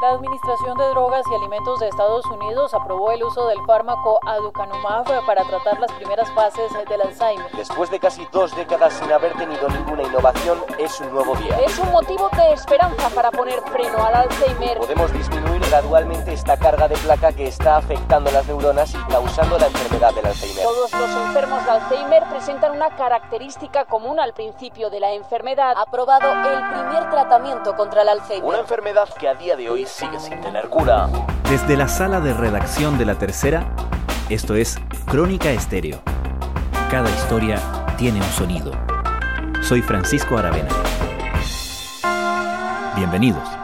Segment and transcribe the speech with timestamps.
[0.00, 5.04] La Administración de Drogas y Alimentos de Estados Unidos aprobó el uso del fármaco aducanumab
[5.26, 7.50] para tratar las primeras fases del Alzheimer.
[7.56, 11.58] Después de casi dos décadas sin haber tenido ninguna innovación, es un nuevo día.
[11.66, 14.78] Es un motivo de esperanza para poner freno al Alzheimer.
[14.78, 19.66] Podemos disminuir gradualmente esta carga de placa que está afectando las neuronas y causando la
[19.66, 20.62] enfermedad del Alzheimer.
[20.62, 25.74] Todos los enfermos de Alzheimer presentan una característica común al principio de la enfermedad.
[25.76, 28.44] Aprobado el primer tratamiento contra el Alzheimer.
[28.44, 31.08] Una enfermedad que a día de hoy sigue sin tener cura.
[31.50, 33.68] Desde la sala de redacción de La Tercera,
[34.28, 36.00] esto es Crónica Estéreo.
[36.90, 37.60] Cada historia
[37.96, 38.72] tiene un sonido.
[39.62, 40.70] Soy Francisco Aravena.
[42.96, 43.57] Bienvenidos.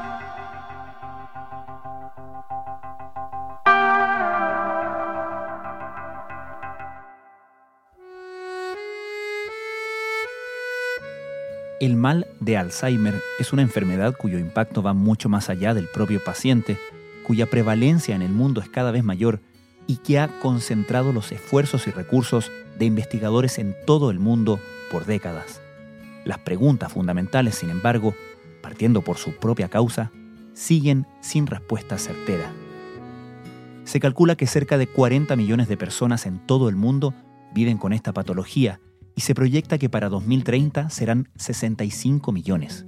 [11.85, 16.19] El mal de Alzheimer es una enfermedad cuyo impacto va mucho más allá del propio
[16.25, 16.79] paciente,
[17.27, 19.43] cuya prevalencia en el mundo es cada vez mayor
[19.87, 24.59] y que ha concentrado los esfuerzos y recursos de investigadores en todo el mundo
[24.91, 25.61] por décadas.
[26.25, 28.15] Las preguntas fundamentales, sin embargo,
[28.63, 30.11] partiendo por su propia causa,
[30.55, 32.51] siguen sin respuesta certera.
[33.85, 37.13] Se calcula que cerca de 40 millones de personas en todo el mundo
[37.53, 38.81] viven con esta patología
[39.15, 42.85] y se proyecta que para 2030 serán 65 millones.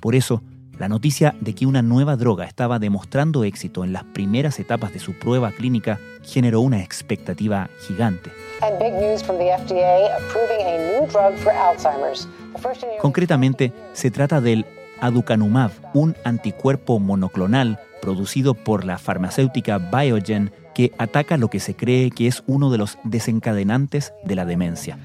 [0.00, 0.42] Por eso,
[0.78, 4.98] la noticia de que una nueva droga estaba demostrando éxito en las primeras etapas de
[4.98, 8.30] su prueba clínica generó una expectativa gigante.
[13.00, 14.66] Concretamente, se trata del
[15.00, 22.10] aducanumab, un anticuerpo monoclonal producido por la farmacéutica Biogen que ataca lo que se cree
[22.10, 24.98] que es uno de los desencadenantes de la demencia.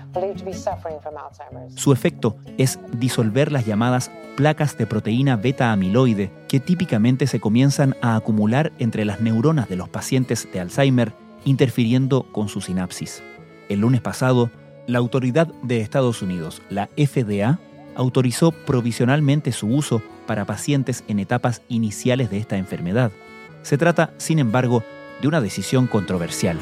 [1.76, 7.96] Su efecto es disolver las llamadas placas de proteína beta amiloide que típicamente se comienzan
[8.02, 11.14] a acumular entre las neuronas de los pacientes de Alzheimer,
[11.46, 13.24] interfiriendo con su sinapsis.
[13.70, 14.52] El lunes pasado,
[14.88, 17.60] la autoridad de Estados Unidos, la FDA,
[17.96, 23.14] autorizó provisionalmente su uso para pacientes en etapas iniciales de esta enfermedad.
[23.62, 24.84] Se trata, sin embargo,
[25.22, 26.58] de una decisión controversial.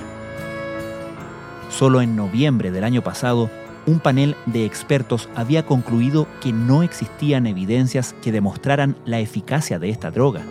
[1.70, 3.50] Solo en noviembre del año pasado,
[3.86, 9.90] un panel de expertos había concluido que no existían evidencias que demostraran la eficacia de
[9.90, 10.42] esta droga.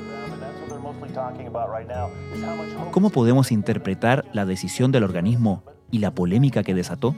[2.91, 7.14] ¿Cómo podemos interpretar la decisión del organismo y la polémica que desató?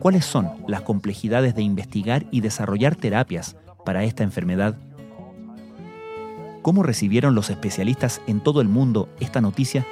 [0.00, 4.76] ¿Cuáles son las complejidades de investigar y desarrollar terapias para esta enfermedad
[6.66, 9.86] ¿Cómo recibieron los especialistas en todo el mundo esta noticia?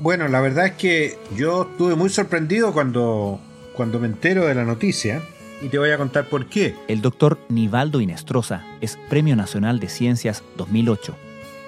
[0.00, 3.38] Bueno, la verdad es que yo estuve muy sorprendido cuando,
[3.76, 5.20] cuando me entero de la noticia
[5.60, 6.74] y te voy a contar por qué.
[6.88, 11.14] El doctor Nivaldo Inestrosa es Premio Nacional de Ciencias 2008.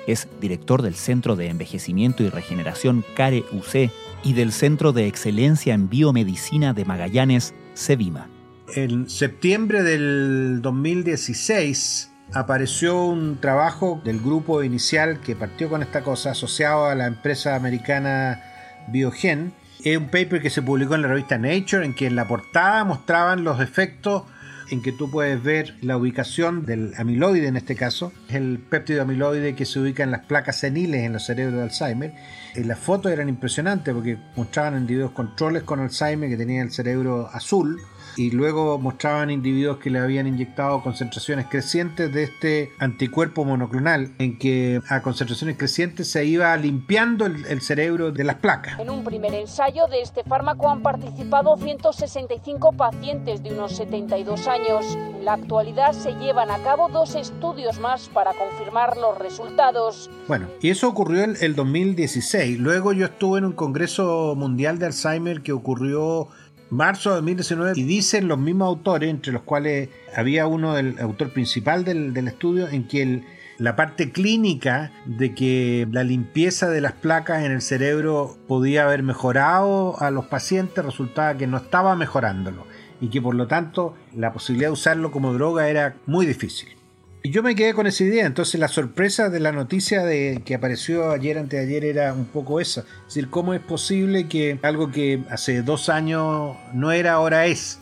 [0.07, 3.91] Es director del Centro de Envejecimiento y Regeneración CARE UC
[4.23, 8.29] y del Centro de Excelencia en Biomedicina de Magallanes, CEVIMA.
[8.75, 16.33] En septiembre del 2016 apareció un trabajo del grupo inicial que partió con esta cosa
[16.33, 18.43] asociado a la empresa americana
[18.89, 19.53] Biogen.
[19.83, 22.85] Es un paper que se publicó en la revista Nature en que en la portada
[22.85, 24.23] mostraban los efectos
[24.71, 29.55] en que tú puedes ver la ubicación del amiloide en este caso, el péptido amiloide
[29.55, 32.15] que se ubica en las placas seniles en los cerebros de Alzheimer.
[32.55, 37.29] Y las fotos eran impresionantes porque mostraban individuos controles con Alzheimer que tenían el cerebro
[37.33, 37.81] azul
[38.21, 44.39] y luego mostraban individuos que le habían inyectado concentraciones crecientes de este anticuerpo monoclonal, en
[44.39, 48.79] que a concentraciones crecientes se iba limpiando el, cerebro de las placas.
[48.79, 54.99] En un primer ensayo de este fármaco han participado 165 pacientes de unos 72 años.
[55.17, 60.11] En la actualidad se llevan a cabo dos estudios más para confirmar los resultados.
[60.29, 62.59] Bueno, y eso ocurrió el, el 2016.
[62.59, 66.29] Luego yo estuve en un Congreso Mundial de Alzheimer que ocurrió
[66.71, 71.33] marzo de 2019 y dicen los mismos autores, entre los cuales había uno del autor
[71.33, 73.23] principal del, estudio, en que
[73.59, 79.03] la parte clínica de que la limpieza de las placas en el cerebro podía haber
[79.03, 82.67] mejorado a los pacientes resultaba que no estaba mejorándolo
[83.01, 86.80] y que por lo tanto la posibilidad de usarlo como droga era muy difícil.
[87.23, 90.55] Y yo me quedé con esa idea, entonces la sorpresa de la noticia de que
[90.55, 95.23] apareció ayer anteayer era un poco esa, es decir, cómo es posible que algo que
[95.29, 97.79] hace dos años no era, ahora es.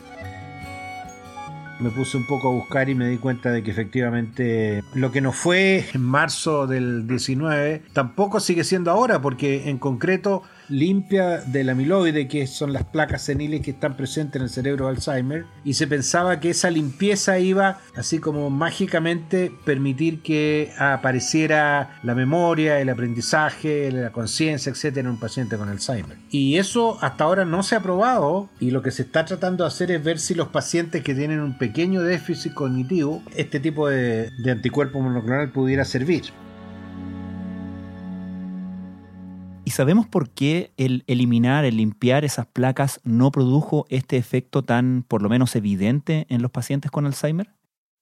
[1.79, 5.21] Me puse un poco a buscar y me di cuenta de que efectivamente lo que
[5.21, 11.69] no fue en marzo del 19 tampoco sigue siendo ahora, porque en concreto limpia del
[11.69, 15.73] amiloide, que son las placas seniles que están presentes en el cerebro de Alzheimer, y
[15.73, 22.89] se pensaba que esa limpieza iba, así como mágicamente, permitir que apareciera la memoria, el
[22.89, 26.17] aprendizaje, la conciencia, etcétera, en un paciente con Alzheimer.
[26.29, 29.69] Y eso hasta ahora no se ha probado, y lo que se está tratando de
[29.69, 34.29] hacer es ver si los pacientes que tienen un pequeño déficit cognitivo, este tipo de,
[34.37, 36.23] de anticuerpo monoclonal pudiera servir.
[39.69, 45.05] ¿Y sabemos por qué el eliminar, el limpiar esas placas no produjo este efecto tan,
[45.07, 47.51] por lo menos, evidente en los pacientes con Alzheimer?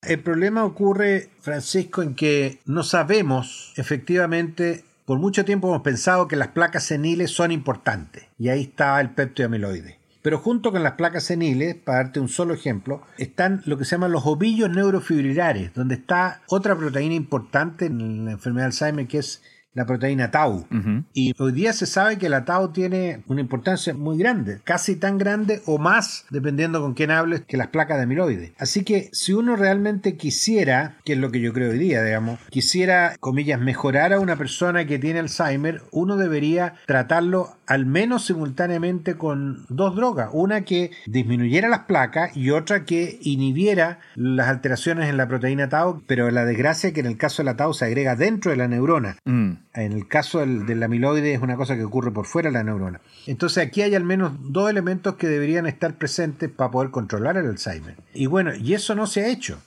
[0.01, 6.37] El problema ocurre, Francisco, en que no sabemos efectivamente por mucho tiempo hemos pensado que
[6.37, 9.99] las placas seniles son importantes, y ahí está el peptidoamiloide.
[10.21, 13.91] Pero junto con las placas seniles, para darte un solo ejemplo, están lo que se
[13.91, 19.17] llaman los ovillos neurofibrilares, donde está otra proteína importante en la enfermedad de Alzheimer, que
[19.17, 19.41] es
[19.77, 20.65] la proteína tau.
[21.13, 25.19] Y hoy día se sabe que la tau tiene una importancia muy grande, casi tan
[25.19, 28.53] grande o más, dependiendo con quién hables, que las placas de amiloide.
[28.57, 32.39] Así que si uno realmente quisiera, que es lo que yo creo hoy día, digamos,
[32.49, 39.15] quisiera, comillas, mejorar a una persona que tiene Alzheimer, uno debería tratarlo al menos simultáneamente
[39.15, 45.17] con dos drogas, una que disminuyera las placas y otra que inhibiera las alteraciones en
[45.17, 47.85] la proteína tau, pero la desgracia es que en el caso de la tau se
[47.85, 49.17] agrega dentro de la neurona.
[49.25, 49.51] Mm.
[49.73, 53.01] En el caso del, amiloide es una cosa que ocurre por fuera de la neurona.
[53.27, 57.47] Entonces aquí hay al menos dos elementos que deberían estar presentes para poder controlar el
[57.47, 57.97] Alzheimer.
[58.13, 59.61] Y bueno, y eso no se ha hecho.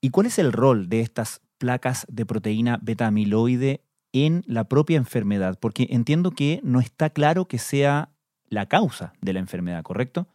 [0.00, 5.58] ¿Y cuál es el rol de estas placas de proteína beta-amiloide en la propia enfermedad?
[5.60, 8.10] Porque entiendo que no está claro que sea
[8.48, 10.26] la causa de la enfermedad, ¿correcto?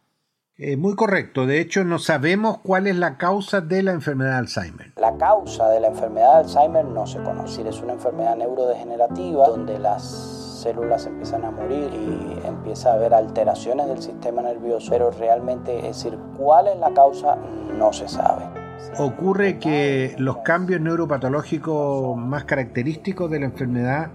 [0.60, 1.46] Eh, muy correcto.
[1.46, 4.94] De hecho, no sabemos cuál es la causa de la enfermedad de Alzheimer.
[4.98, 7.68] La causa de la enfermedad de Alzheimer no se conoce.
[7.68, 10.04] Es una enfermedad neurodegenerativa donde las
[10.64, 16.04] células empiezan a morir y empieza a haber alteraciones del sistema nervioso, pero realmente, es
[16.04, 18.57] decir, cuál es la causa no se sabe.
[18.98, 24.12] Ocurre que los cambios neuropatológicos más característicos de la enfermedad,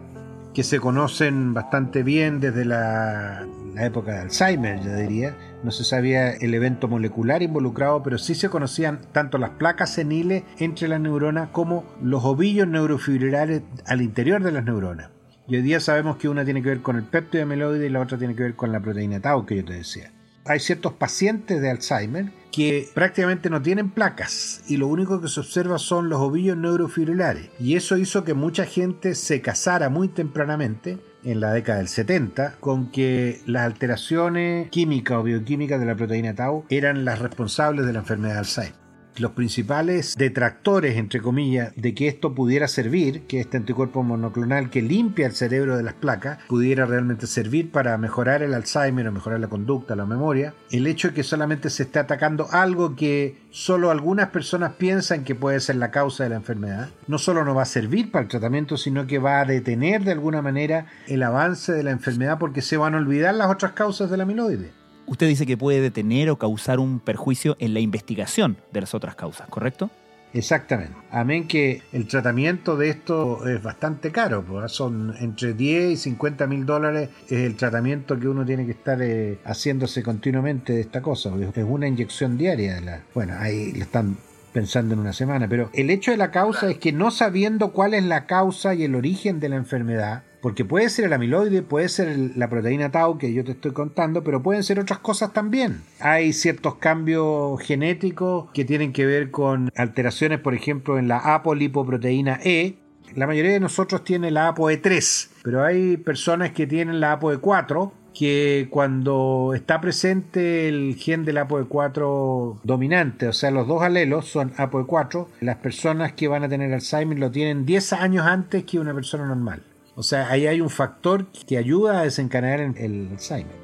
[0.55, 6.31] que se conocen bastante bien desde la, época de Alzheimer, yo diría, no se sabía
[6.31, 11.49] el evento molecular involucrado, pero sí se conocían tanto las placas seniles entre las neuronas
[11.53, 15.09] como los ovillos neurofibrilares al interior de las neuronas.
[15.49, 18.01] Y hoy día sabemos que una tiene que ver con el péptido amiloide y la
[18.01, 20.11] otra tiene que ver con la proteína tau que yo te decía.
[20.45, 25.41] Hay ciertos pacientes de Alzheimer que prácticamente no tienen placas y lo único que se
[25.41, 27.51] observa son los ovillos neurofibrilares.
[27.59, 32.57] Y eso hizo que mucha gente se casara muy tempranamente en la década del 70
[32.59, 37.93] con que las alteraciones químicas o bioquímicas de la proteína tau eran las responsables de
[37.93, 38.82] la enfermedad de Alzheimer
[39.19, 44.83] los principales detractores, entre comillas, de que esto pudiera servir, que este anticuerpo monoclonal que
[44.83, 49.41] limpia el cerebro de las placas, pudiera realmente servir para mejorar el Alzheimer o mejorar
[49.41, 53.91] la conducta, la memoria, el hecho de que solamente se esté atacando algo que solo
[53.91, 57.63] algunas personas piensan que puede ser la causa de la enfermedad, no solo no va
[57.63, 61.73] a servir para el tratamiento, sino que va a detener de alguna manera el avance
[61.73, 65.47] de la enfermedad porque se van a olvidar las otras causas del amiloide usted dice
[65.47, 69.91] que puede detener o causar un perjuicio en la investigación de las otras causas, ¿correcto?
[70.35, 70.95] Exactamente.
[71.11, 76.47] Amén que el tratamiento de esto es bastante caro, pues, son entre 10 y 50
[76.47, 81.03] mil dólares es el tratamiento que uno tiene que estar eh, haciéndose continuamente de esta
[81.03, 81.31] cosa.
[81.55, 82.77] Es una inyección diaria.
[82.77, 84.17] De la, bueno, ahí le están
[84.53, 87.95] pensando en una semana, pero el hecho de la causa es que no sabiendo cuál
[87.95, 91.89] es la causa y el origen de la enfermedad, porque puede ser el amiloide, puede
[91.89, 95.83] ser la proteína tau que yo te estoy contando, pero pueden ser otras cosas también.
[96.01, 102.41] Hay ciertos cambios genéticos que tienen que ver con alteraciones, por ejemplo, en la apolipoproteína
[102.43, 102.75] E.
[103.15, 108.67] La mayoría de nosotros tiene la ApoE3, pero hay personas que tienen la ApoE4 que
[108.69, 115.29] cuando está presente el gen del ApoE4 dominante, o sea, los dos alelos son ApoE4,
[115.41, 119.27] las personas que van a tener Alzheimer lo tienen 10 años antes que una persona
[119.27, 119.63] normal.
[119.95, 123.63] O sea, ahí hay un factor que ayuda a desencadenar el Alzheimer.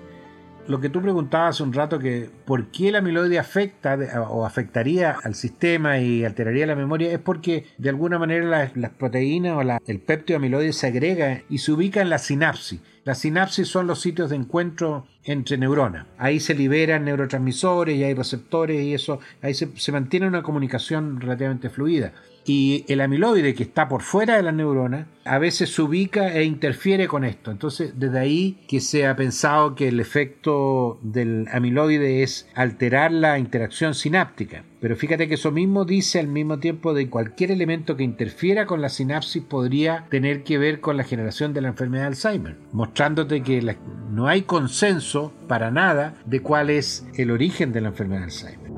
[0.68, 3.96] Lo que tú preguntabas hace un rato que por qué la amiloide afecta
[4.28, 9.56] o afectaría al sistema y alteraría la memoria es porque de alguna manera las, proteínas
[9.56, 12.82] o el péptido amiloide se agrega y se ubica en la sinapsis.
[13.04, 16.06] Las sinapsis son los sitios de encuentro entre neuronas.
[16.16, 21.68] Ahí se liberan neurotransmisores y hay receptores y eso, ahí se mantiene una comunicación relativamente
[21.68, 22.12] fluida.
[22.48, 26.44] Y el amiloide que está por fuera de la neurona a veces se ubica e
[26.44, 27.50] interfiere con esto.
[27.50, 33.38] Entonces, desde ahí que se ha pensado que el efecto del amiloide es alterar la
[33.38, 34.64] interacción sináptica.
[34.80, 38.80] Pero fíjate que eso mismo dice al mismo tiempo de cualquier elemento que interfiera con
[38.80, 43.42] la sinapsis podría tener que ver con la generación de la enfermedad de Alzheimer, mostrándote
[43.42, 43.76] que
[44.10, 48.68] no hay consenso para nada de cuál es el origen de la enfermedad de Alzheimer.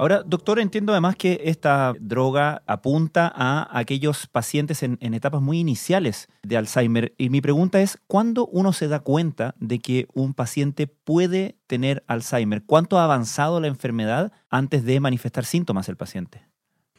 [0.00, 6.28] Ahora, doctor, entiendo además que esta droga apunta a aquellos pacientes en, etapas muy iniciales
[6.42, 7.14] de Alzheimer.
[7.18, 12.02] Y mi pregunta es, ¿cuándo uno se da cuenta de que un paciente puede tener
[12.06, 12.62] Alzheimer?
[12.64, 16.49] ¿Cuánto ha avanzado la enfermedad antes de manifestar síntomas el paciente?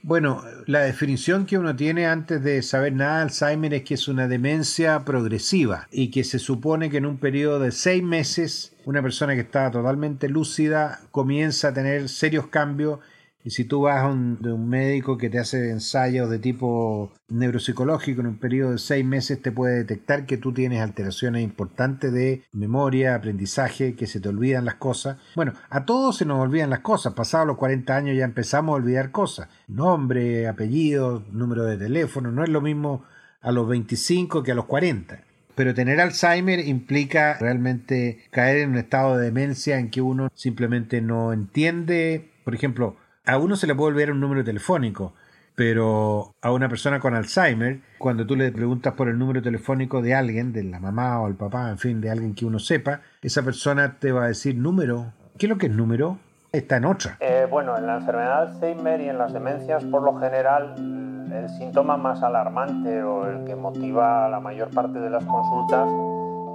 [0.03, 4.07] Bueno, la definición que uno tiene antes de saber nada de Alzheimer es que es
[4.07, 9.03] una demencia progresiva y que se supone que en un periodo de seis meses una
[9.03, 12.99] persona que está totalmente lúcida comienza a tener serios cambios
[13.43, 17.11] y si tú vas a un, de un médico que te hace ensayos de tipo
[17.29, 22.11] neuropsicológico en un periodo de seis meses te puede detectar que tú tienes alteraciones importantes
[22.11, 25.17] de memoria, aprendizaje, que se te olvidan las cosas.
[25.35, 27.13] Bueno, a todos se nos olvidan las cosas.
[27.13, 29.49] Pasados los 40 años ya empezamos a olvidar cosas.
[29.67, 32.31] Nombre, apellido, número de teléfono.
[32.31, 33.03] No es lo mismo
[33.41, 35.23] a los 25 que a los 40.
[35.55, 41.01] Pero tener Alzheimer implica realmente caer en un estado de demencia en que uno simplemente
[41.01, 42.31] no entiende.
[42.43, 45.13] Por ejemplo, a uno se le puede olvidar un número telefónico,
[45.55, 50.15] pero a una persona con Alzheimer, cuando tú le preguntas por el número telefónico de
[50.15, 53.43] alguien, de la mamá o el papá, en fin, de alguien que uno sepa, esa
[53.43, 55.13] persona te va a decir número.
[55.37, 56.17] ¿Qué es lo que es número?
[56.51, 57.17] Está en otra.
[57.19, 60.75] Eh, bueno, en la enfermedad de Alzheimer y en las demencias, por lo general,
[61.31, 65.87] el síntoma más alarmante o el que motiva la mayor parte de las consultas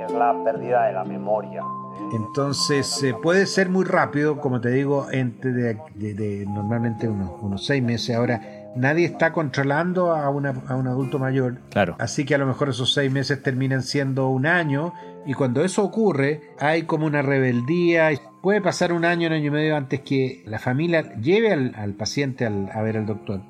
[0.05, 1.63] es la pérdida de la memoria.
[2.13, 8.17] Entonces puede ser muy rápido, como te digo, entre de, normalmente unos, unos, seis meses.
[8.17, 8.41] Ahora,
[8.77, 11.59] nadie está controlando a, una, a, un adulto mayor.
[11.71, 11.97] Claro.
[11.99, 14.93] Así que a lo mejor esos seis meses terminan siendo un año.
[15.27, 18.11] Y cuando eso ocurre, hay como una rebeldía.
[18.41, 21.95] Puede pasar un año, un año y medio antes que la familia lleve al, al
[21.95, 23.41] paciente a ver al doctor.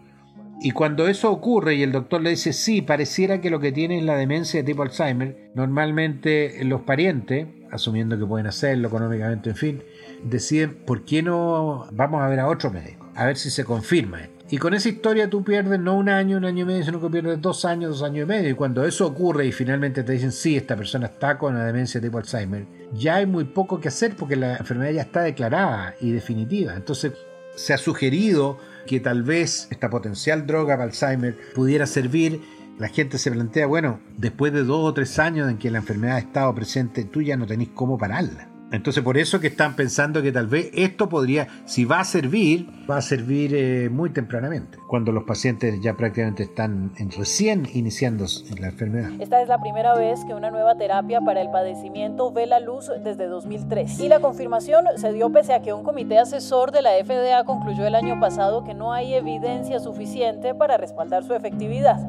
[0.61, 3.99] Y cuando eso ocurre y el doctor le dice, sí, pareciera que lo que tiene
[3.99, 9.57] es la demencia de tipo Alzheimer, normalmente los parientes, asumiendo que pueden hacerlo económicamente, en
[9.57, 9.83] fin,
[10.23, 13.07] deciden, ¿por qué no vamos a ver a otro médico?
[13.15, 14.37] A ver si se confirma esto.
[14.49, 17.09] Y con esa historia tú pierdes no un año, un año y medio, sino que
[17.09, 18.51] pierdes dos años, dos años y medio.
[18.51, 22.01] Y cuando eso ocurre y finalmente te dicen, sí, esta persona está con la demencia
[22.01, 26.13] tipo Alzheimer, ya hay muy poco que hacer porque la enfermedad ya está declarada y
[26.13, 26.77] definitiva.
[26.77, 27.13] Entonces
[27.57, 32.41] se ha sugerido que tal vez esta potencial droga para Alzheimer pudiera servir,
[32.79, 36.17] la gente se plantea, bueno, después de dos o tres años en que la enfermedad
[36.17, 38.49] ha estado presente, tú ya no tenés cómo pararla.
[38.73, 42.69] Entonces por eso que están pensando que tal vez esto podría, si va a servir,
[42.91, 48.27] va a servir eh, muy tempranamente, cuando los pacientes ya prácticamente están en, recién iniciando
[48.59, 49.11] la enfermedad.
[49.21, 52.91] Esta es la primera vez que una nueva terapia para el padecimiento ve la luz
[53.05, 54.01] desde 2003.
[54.01, 57.87] Y la confirmación se dio pese a que un comité asesor de la FDA concluyó
[57.87, 62.05] el año pasado que no hay evidencia suficiente para respaldar su efectividad.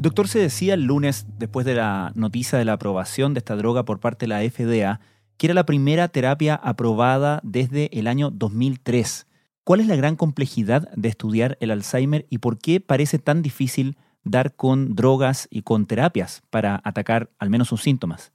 [0.00, 3.84] Doctor, se decía el lunes, después de la noticia de la aprobación de esta droga
[3.84, 5.00] por parte de la FDA,
[5.36, 9.26] que era la primera terapia aprobada desde el año 2003.
[9.64, 13.96] ¿Cuál es la gran complejidad de estudiar el Alzheimer y por qué parece tan difícil
[14.22, 18.32] dar con drogas y con terapias para atacar al menos sus síntomas?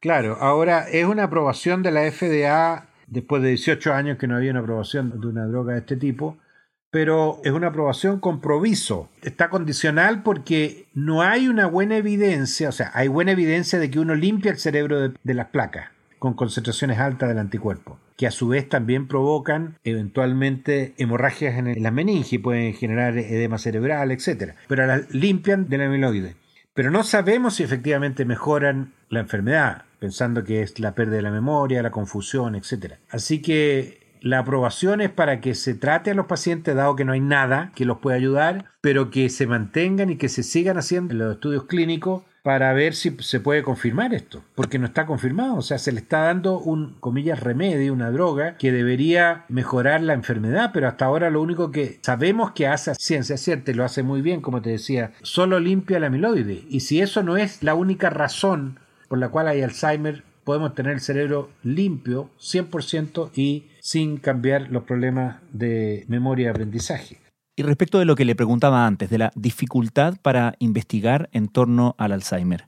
[0.00, 4.50] Claro, ahora es una aprobación de la FDA después de 18 años que no había
[4.50, 6.36] una aprobación de una droga de este tipo
[6.90, 9.08] pero es una aprobación con proviso.
[9.22, 14.00] Está condicional porque no hay una buena evidencia, o sea, hay buena evidencia de que
[14.00, 18.48] uno limpia el cerebro de, las placas con concentraciones altas del anticuerpo, que a su
[18.48, 24.54] vez también provocan eventualmente hemorragias en la meninge, pueden generar edema cerebral, etc.
[24.66, 26.34] Pero las limpian del amiloide.
[26.74, 31.30] Pero no sabemos si efectivamente mejoran la enfermedad, pensando que es la pérdida de la
[31.30, 32.94] memoria, la confusión, etc.
[33.10, 37.12] Así que la aprobación es para que se trate a los pacientes, dado que no
[37.12, 41.14] hay nada que los pueda ayudar, pero que se mantengan y que se sigan haciendo
[41.14, 45.60] los estudios clínicos para ver si se puede confirmar esto, porque no está confirmado, o
[45.62, 50.70] sea, se le está dando un, comillas, remedio, una droga que debería mejorar la enfermedad,
[50.72, 54.22] pero hasta ahora lo único que sabemos que hace ciencia cierta y lo hace muy
[54.22, 58.08] bien, como te decía, solo limpia la amiloide, y si eso no es la única
[58.08, 64.70] razón por la cual hay Alzheimer, podemos tener el cerebro limpio 100% y sin cambiar
[64.70, 67.18] los problemas de memoria y aprendizaje.
[67.54, 71.94] Y respecto de lo que le preguntaba antes, de la dificultad para investigar en torno
[71.98, 72.64] al Alzheimer.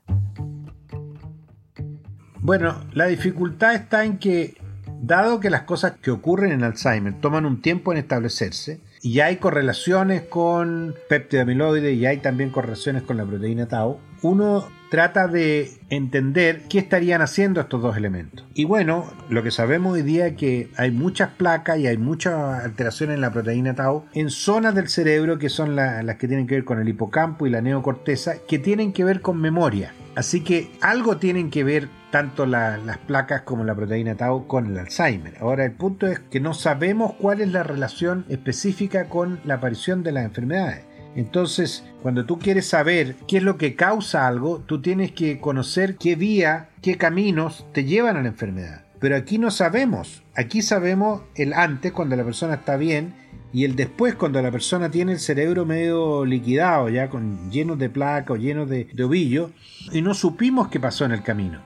[2.37, 4.57] Bueno, la dificultad está en que,
[5.01, 9.37] dado que las cosas que ocurren en Alzheimer toman un tiempo en establecerse, y hay
[9.37, 15.71] correlaciones con péptido amiloide y hay también correlaciones con la proteína tau, uno trata de
[15.89, 18.45] entender qué estarían haciendo estos dos elementos.
[18.53, 22.61] Y bueno, lo que sabemos hoy día es que hay muchas placas y hay muchas
[22.61, 26.55] alteraciones en la proteína tau en zonas del cerebro que son las que tienen que
[26.55, 29.93] ver con el hipocampo y la neocorteza, que tienen que ver con memoria.
[30.13, 34.77] Así que algo tienen que ver tanto las placas como la proteína tau con el
[34.77, 35.35] Alzheimer.
[35.39, 40.03] Ahora el punto es que no sabemos cuál es la relación específica con la aparición
[40.03, 40.83] de las enfermedades.
[41.15, 45.97] Entonces, cuando tú quieres saber qué es lo que causa algo, tú tienes que conocer
[45.97, 48.85] qué vía, qué caminos te llevan a la enfermedad.
[48.99, 50.23] Pero aquí no sabemos.
[50.35, 53.13] Aquí sabemos el antes, cuando la persona está bien,
[53.53, 57.89] y el después, cuando la persona tiene el cerebro medio liquidado, ya con lleno de
[57.89, 59.51] placa o lleno de, de ovillo,
[59.91, 61.61] y no supimos qué pasó en el camino.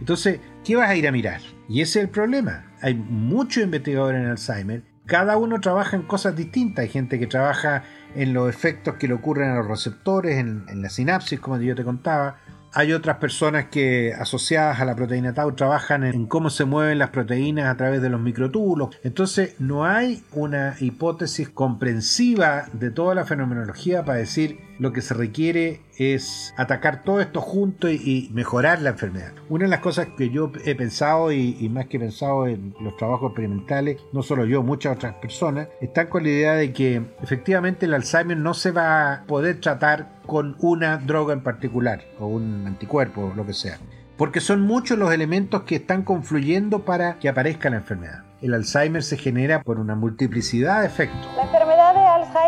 [0.00, 1.40] Entonces, ¿qué vas a ir a mirar?
[1.68, 2.64] Y ese es el problema.
[2.82, 4.82] Hay muchos investigadores en Alzheimer.
[5.06, 6.82] Cada uno trabaja en cosas distintas.
[6.82, 10.82] Hay gente que trabaja en los efectos que le ocurren a los receptores, en, en
[10.82, 12.36] la sinapsis, como yo te contaba.
[12.72, 17.10] Hay otras personas que asociadas a la proteína tau trabajan en cómo se mueven las
[17.10, 18.96] proteínas a través de los microtúbulos.
[19.02, 25.12] Entonces no hay una hipótesis comprensiva de toda la fenomenología para decir lo que se
[25.12, 29.32] requiere es atacar todo esto junto y, mejorar la enfermedad.
[29.50, 33.32] Una de las cosas que yo he pensado y, más que pensado en los trabajos
[33.32, 37.92] experimentales, no solo yo, muchas otras personas, están con la idea de que efectivamente el
[37.92, 43.32] Alzheimer no se va a poder tratar con una droga en particular o un anticuerpo
[43.32, 43.78] o lo que sea.
[44.16, 48.22] Porque son muchos los elementos que están confluyendo para que aparezca la enfermedad.
[48.40, 51.26] El Alzheimer se genera por una multiplicidad de efectos.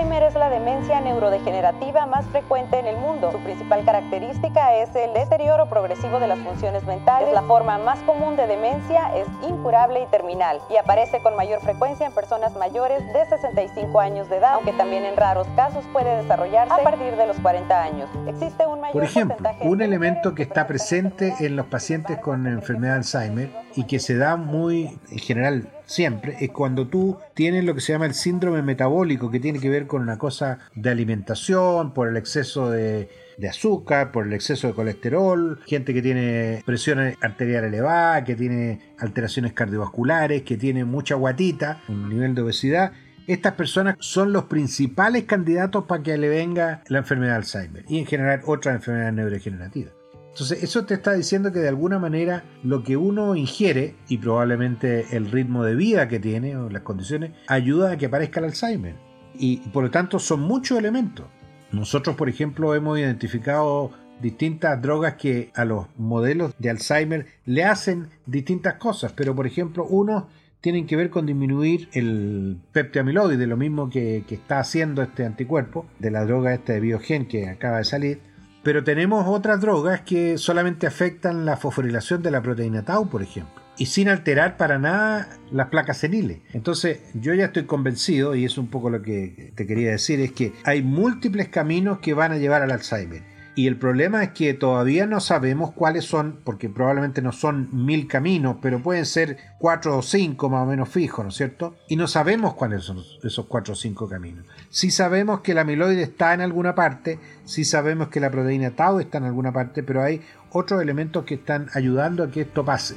[0.02, 3.30] Alzheimer es la demencia neurodegenerativa más frecuente en el mundo.
[3.30, 7.32] Su principal característica es el deterioro progresivo de las funciones mentales.
[7.32, 12.04] La forma más común de demencia es incurable y terminal y aparece con mayor frecuencia
[12.04, 16.74] en personas mayores de 65 años de edad, aunque también en raros casos puede desarrollarse
[16.74, 18.10] a partir de los 40 años.
[18.26, 22.94] Existe un mayor Por ejemplo, un elemento que está presente en los pacientes con enfermedad
[22.94, 27.74] de Alzheimer y que se da muy en general siempre es cuando tú tienes lo
[27.74, 31.92] que se llama el síndrome metabólico, que tiene que ver con una cosa de alimentación,
[31.92, 33.08] por el exceso de,
[33.48, 39.52] azúcar, por el exceso de colesterol, gente que tiene presión arterial elevada, que tiene alteraciones
[39.52, 42.92] cardiovasculares, que tiene mucha guatita, un nivel de obesidad.
[43.26, 47.98] Estas personas son los principales candidatos para que le venga la enfermedad de Alzheimer y
[47.98, 50.01] en general otras enfermedades neurodegenerativas.
[50.32, 55.14] Entonces, eso te está diciendo que de alguna manera lo que uno ingiere y probablemente
[55.14, 58.94] el ritmo de vida que tiene o las condiciones ayuda a que aparezca el Alzheimer.
[59.34, 61.26] Y por lo tanto son muchos elementos.
[61.70, 63.90] Nosotros, por ejemplo, hemos identificado
[64.22, 69.84] distintas drogas que a los modelos de Alzheimer le hacen distintas cosas, pero por ejemplo,
[69.84, 70.24] unos
[70.62, 75.86] tienen que ver con disminuir el peptiamiloide, lo mismo que, que está haciendo este anticuerpo
[75.98, 78.31] de la droga esta de Biogen que acaba de salir
[78.62, 83.62] pero tenemos otras drogas que solamente afectan la fosforilación de la proteína tau, por ejemplo,
[83.76, 86.38] y sin alterar para nada las placas seniles.
[86.52, 90.32] Entonces, yo ya estoy convencido, y es un poco lo que te quería decir, es
[90.32, 93.31] que hay múltiples caminos que van a llevar al Alzheimer.
[93.54, 98.08] Y el problema es que todavía no sabemos cuáles son, porque probablemente no son mil
[98.08, 101.76] caminos, pero pueden ser cuatro o cinco más o menos fijos, ¿no es cierto?
[101.86, 104.46] Y no sabemos cuáles son esos cuatro o cinco caminos.
[104.70, 109.00] Sí sabemos que la amiloide está en alguna parte, sí sabemos que la proteína tau
[109.00, 112.96] está en alguna parte, pero hay otros elementos que están ayudando a que esto pase.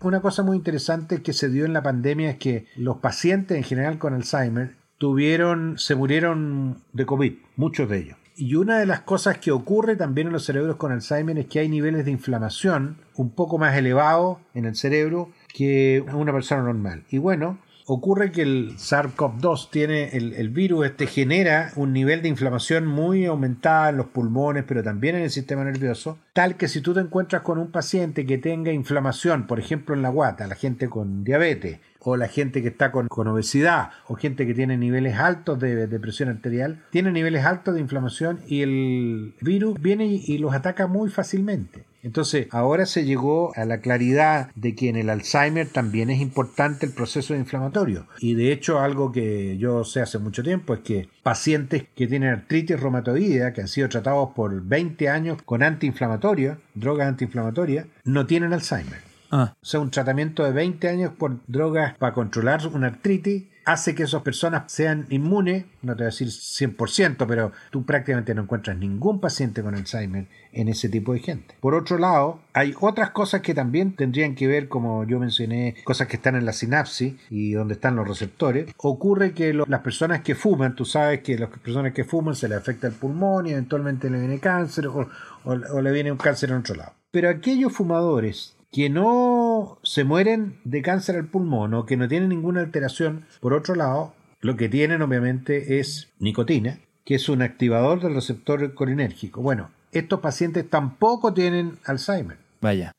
[0.00, 3.62] Una cosa muy interesante que se dio en la pandemia es que los pacientes en
[3.62, 8.16] general con Alzheimer tuvieron, se murieron de COVID, muchos de ellos.
[8.36, 11.58] Y una de las cosas que ocurre también en los cerebros con Alzheimer es que
[11.58, 17.04] hay niveles de inflamación un poco más elevados en el cerebro que una persona normal.
[17.10, 22.86] Y bueno, ocurre que el SARS-CoV-2 tiene el, virus, este genera un nivel de inflamación
[22.86, 26.94] muy aumentada en los pulmones, pero también en el sistema nervioso, tal que si tú
[26.94, 30.88] te encuentras con un paciente que tenga inflamación, por ejemplo en la guata, la gente
[30.88, 35.58] con diabetes, o la gente que está con, obesidad, o gente que tiene niveles altos
[35.58, 40.86] de, presión arterial, tiene niveles altos de inflamación y el virus viene y los ataca
[40.86, 41.86] muy fácilmente.
[42.04, 46.84] Entonces, ahora se llegó a la claridad de que en el Alzheimer también es importante
[46.84, 48.06] el proceso inflamatorio.
[48.20, 52.28] Y de hecho, algo que yo sé hace mucho tiempo es que pacientes que tienen
[52.28, 58.52] artritis reumatoidea, que han sido tratados por 20 años con antiinflamatorios, drogas antiinflamatorias, no tienen
[58.52, 59.00] Alzheimer.
[59.30, 59.54] Ah.
[59.60, 64.04] O sea, un tratamiento de 20 años por drogas para controlar una artritis hace que
[64.04, 68.76] esas personas sean inmunes, no te voy a decir 100%, pero tú prácticamente no encuentras
[68.76, 71.56] ningún paciente con Alzheimer en ese tipo de gente.
[71.60, 76.08] Por otro lado, hay otras cosas que también tendrían que ver, como yo mencioné, cosas
[76.08, 78.72] que están en la sinapsis y donde están los receptores.
[78.78, 82.58] Ocurre que las personas que fuman, tú sabes que las personas que fuman se les
[82.58, 85.08] afecta el pulmón y eventualmente le viene cáncer o,
[85.44, 86.92] o le viene un cáncer en otro lado.
[87.10, 89.43] Pero aquellos fumadores que no
[89.82, 94.14] se mueren de cáncer al pulmón o que no tienen ninguna alteración, por otro lado,
[94.40, 99.42] lo que tienen obviamente es nicotina, que es un activador del receptor colinérgico.
[99.42, 102.38] Bueno, estos pacientes tampoco tienen Alzheimer.
[102.60, 102.92] Vaya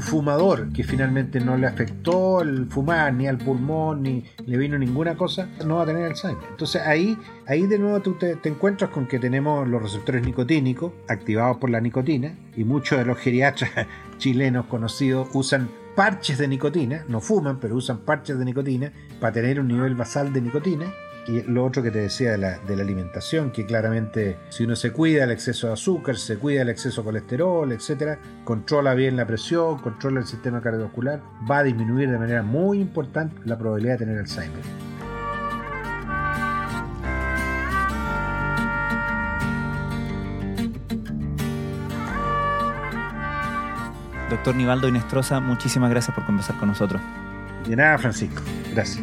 [0.00, 5.16] fumador que finalmente no le afectó el fumar ni al pulmón ni le vino ninguna
[5.16, 6.42] cosa, no va a tener Alzheimer.
[6.50, 7.16] Entonces ahí,
[7.46, 11.80] ahí de nuevo tú te, encuentras con que tenemos los receptores nicotínicos activados por la
[11.80, 13.70] nicotina y muchos de los geriatras
[14.18, 19.60] chilenos conocidos usan parches de nicotina, no fuman, pero usan parches de nicotina para tener
[19.60, 20.86] un nivel basal de nicotina
[21.26, 24.76] y lo otro que te decía de la, de la, alimentación, que claramente si uno
[24.76, 29.16] se cuida el exceso de azúcar, se cuida el exceso de colesterol, etcétera, controla bien
[29.16, 33.98] la presión, controla el sistema cardiovascular, va a disminuir de manera muy importante la probabilidad
[33.98, 34.94] de tener Alzheimer.
[44.30, 47.00] Doctor Nivaldo Inestrosa, muchísimas gracias por conversar con nosotros.
[47.66, 48.42] De nada, Francisco.
[48.72, 49.02] Gracias.